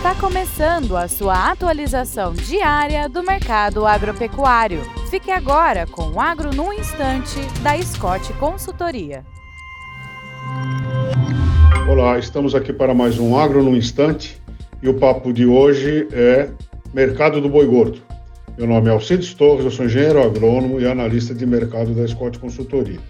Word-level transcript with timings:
Está 0.00 0.14
começando 0.14 0.96
a 0.96 1.06
sua 1.06 1.50
atualização 1.50 2.32
diária 2.32 3.06
do 3.06 3.22
mercado 3.22 3.84
agropecuário. 3.84 4.80
Fique 5.10 5.30
agora 5.30 5.86
com 5.86 6.12
o 6.12 6.18
Agro 6.18 6.54
no 6.56 6.72
Instante, 6.72 7.38
da 7.62 7.76
Scott 7.82 8.32
Consultoria. 8.38 9.26
Olá, 11.86 12.18
estamos 12.18 12.54
aqui 12.54 12.72
para 12.72 12.94
mais 12.94 13.18
um 13.18 13.38
Agro 13.38 13.62
no 13.62 13.76
Instante 13.76 14.40
e 14.82 14.88
o 14.88 14.94
papo 14.94 15.34
de 15.34 15.44
hoje 15.44 16.08
é 16.12 16.48
Mercado 16.94 17.38
do 17.38 17.50
Boi 17.50 17.66
Gordo. 17.66 18.00
Meu 18.56 18.66
nome 18.66 18.88
é 18.88 18.92
Alcides 18.92 19.34
Torres, 19.34 19.66
eu 19.66 19.70
sou 19.70 19.84
engenheiro 19.84 20.22
agrônomo 20.22 20.80
e 20.80 20.86
analista 20.86 21.34
de 21.34 21.44
mercado 21.44 21.94
da 21.94 22.08
Scott 22.08 22.38
Consultoria. 22.38 23.00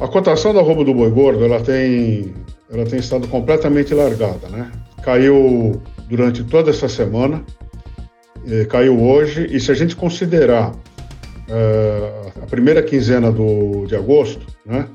A 0.00 0.08
cotação 0.08 0.54
da 0.54 0.62
roupa 0.62 0.84
do 0.84 0.94
boi 0.94 1.10
gordo 1.10 1.44
ela 1.44 1.60
tem, 1.60 2.32
ela 2.70 2.84
tem 2.84 2.98
estado 2.98 3.26
completamente 3.28 3.94
largada, 3.94 4.48
né? 4.48 4.70
Caiu 5.02 5.80
durante 6.08 6.44
toda 6.44 6.70
essa 6.70 6.88
semana, 6.88 7.44
caiu 8.68 9.00
hoje, 9.00 9.46
e 9.50 9.60
se 9.60 9.70
a 9.70 9.74
gente 9.74 9.94
considerar 9.94 10.72
eh, 11.48 12.32
a 12.42 12.46
primeira 12.46 12.82
quinzena 12.82 13.32
do, 13.32 13.86
de 13.86 13.96
agosto, 13.96 14.46
né? 14.66 14.86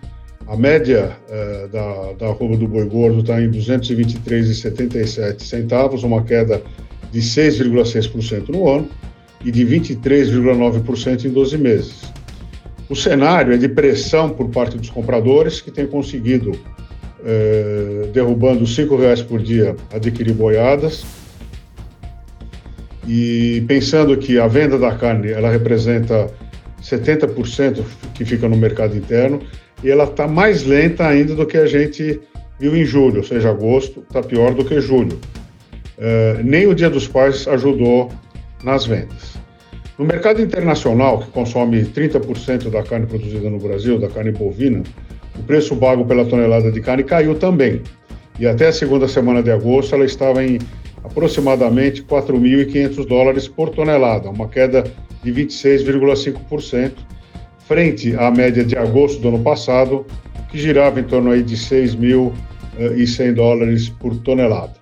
A 0.45 0.55
média 0.55 1.17
eh, 1.30 1.67
da, 1.72 2.14
da 2.14 2.28
arroba 2.28 2.55
do 2.58 2.67
boi 2.67 2.86
gordo 2.86 3.22
está 3.22 3.41
em 3.41 3.50
223,77 3.50 5.42
centavos, 5.42 6.03
uma 6.03 6.22
queda 6.23 6.62
de 7.12 7.22
6,6% 7.22 8.50
no 8.50 8.70
ano 8.70 8.88
e 9.44 9.52
de 9.52 9.66
23,9% 9.66 11.26
em 11.26 11.30
12 11.30 11.58
meses. 11.58 12.03
O 12.90 12.95
cenário 12.95 13.53
é 13.53 13.58
de 13.58 13.70
pressão 13.70 14.30
por 14.30 14.50
parte 14.50 14.78
dos 14.78 14.90
compradores 14.90 15.59
que 15.62 15.72
têm 15.72 15.88
conseguido, 15.88 16.52
é, 17.26 18.08
derrubando 18.13 18.66
R$ 18.66 18.98
reais 18.98 19.22
por 19.22 19.41
dia, 19.41 19.76
adquirir 19.94 20.34
boiadas. 20.34 21.05
E 23.08 23.64
pensando 23.67 24.16
que 24.17 24.39
a 24.39 24.47
venda 24.47 24.78
da 24.78 24.95
carne 24.95 25.31
ela 25.31 25.52
representa 25.52 26.30
70% 26.81 27.84
que 28.14 28.23
fica 28.23 28.47
no 28.47 28.56
mercado 28.56 28.95
interno 28.95 29.42
e 29.84 29.92
ela 29.92 30.06
está 30.06 30.28
mais 30.28 30.64
lenta 30.64 31.06
ainda 31.06 31.36
do 31.36 31.45
que 31.45 31.58
a 31.58 31.66
gente 31.66 32.22
viu 32.59 32.75
em 32.75 32.86
julho, 32.86 33.17
ou 33.17 33.23
seja, 33.23 33.50
agosto 33.50 34.02
está 34.08 34.22
pior 34.22 34.53
do 34.53 34.64
que 34.64 34.80
julho. 34.80 35.19
É, 35.97 36.42
nem 36.44 36.66
o 36.66 36.73
Dia 36.73 36.90
dos 36.90 37.08
Pais 37.08 37.47
ajudou 37.47 38.12
nas 38.64 38.86
vendas. 38.86 39.42
No 39.97 40.05
mercado 40.05 40.41
internacional, 40.41 41.19
que 41.19 41.30
consome 41.31 41.83
30% 41.83 42.69
da 42.69 42.81
carne 42.81 43.05
produzida 43.05 43.49
no 43.49 43.59
Brasil, 43.59 44.00
da 44.00 44.09
carne 44.09 44.31
bovina, 44.31 44.81
o 45.38 45.44
preço 45.44 45.75
pago 45.75 46.03
pela 46.05 46.25
tonelada 46.25 46.72
de 46.72 46.81
carne 46.81 47.03
caiu 47.03 47.35
também. 47.35 47.81
E 48.39 48.47
até 48.47 48.67
a 48.67 48.73
segunda 48.73 49.08
semana 49.08 49.44
de 49.44 49.52
agosto 49.52 49.94
ela 49.94 50.05
estava 50.05 50.44
em 50.44 50.58
aproximadamente 51.03 52.02
4.500 52.03 53.05
dólares 53.05 53.47
por 53.47 53.69
tonelada, 53.69 54.30
uma 54.30 54.47
queda 54.47 54.83
de 55.23 55.31
26,5%, 55.31 56.94
frente 57.67 58.16
à 58.16 58.31
média 58.31 58.63
de 58.63 58.75
agosto 58.75 59.22
do 59.22 59.28
ano 59.28 59.39
passado, 59.39 60.05
que 60.50 60.57
girava 60.57 61.00
em 61.00 61.03
torno 61.03 61.31
aí 61.31 61.44
de 61.44 61.55
6.100 61.55 63.33
dólares 63.33 63.89
por 63.89 64.16
tonelada. 64.17 64.73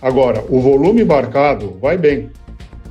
Agora, 0.00 0.42
o 0.48 0.60
volume 0.60 1.02
embarcado 1.02 1.76
vai 1.80 1.98
bem. 1.98 2.30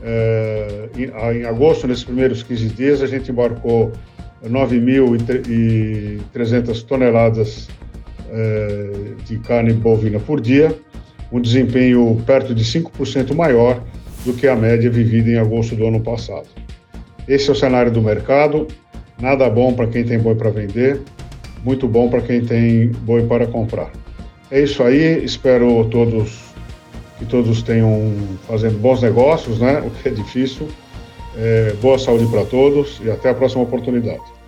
É, 0.02 0.89
em, 0.97 1.11
em, 1.39 1.45
agosto, 1.45 1.88
nesses 1.88 2.03
primeiros 2.03 2.42
15 2.44 2.67
dias, 2.69 3.02
a 3.02 3.08
gente 3.08 3.31
embarcou 3.31 3.94
9.300 4.44 6.83
toneladas 6.86 7.69
é, 8.31 8.91
de 9.25 9.39
carne 9.39 9.73
bovina 9.73 10.19
por 10.19 10.39
dia, 10.39 10.73
um 11.31 11.41
desempenho 11.41 12.22
perto 12.25 12.56
de 12.56 12.64
5% 12.64 13.36
maior 13.36 13.83
do 14.25 14.33
que 14.33 14.47
a 14.47 14.56
média 14.56 14.89
vivida 14.89 15.30
em 15.30 15.38
agosto 15.38 15.75
do 15.75 15.86
ano 15.86 16.02
passado. 16.02 16.47
Esse 17.28 17.50
é 17.50 17.52
o 17.52 17.56
cenário 17.56 17.91
do 17.91 18.02
mercado, 18.02 18.67
nada 19.22 19.47
bom 19.50 19.74
para 19.74 19.88
quem 19.88 20.03
tem 20.03 20.18
boi 20.18 20.34
para 20.35 20.50
vender, 20.50 21.01
muito 21.63 21.88
bom 21.88 22.09
para 22.09 22.22
quem 22.22 22.44
tem 22.44 22.88
boi 23.03 23.24
para 23.24 23.45
comprar. 23.45 23.91
É 24.50 24.62
isso 24.62 24.81
aí, 24.81 25.24
espero 25.24 25.85
todos 25.91 26.49
que 27.19 27.25
todos 27.25 27.62
tenham 27.62 28.16
fazendo 28.47 28.80
bons 28.80 29.02
negócios, 29.02 29.59
né? 29.59 29.80
O 29.85 29.91
que 29.91 30.07
é 30.07 30.12
difícil. 30.12 30.68
É, 31.38 31.74
boa 31.81 32.00
saúde 32.00 32.25
para 32.28 32.44
todos 32.46 33.00
e 33.03 33.12
até 33.12 33.30
a 33.30 33.34
próxima 33.34 33.62
oportunidade. 33.62 34.38